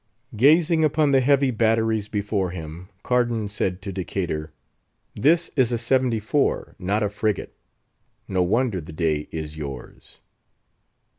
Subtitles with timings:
[0.35, 4.51] Gazing upon the heavy batteries before him, Cardan said to Decatur,
[5.15, 7.53] "This is a seventy four, not a frigate;
[8.27, 10.19] no wonder the day is yours!"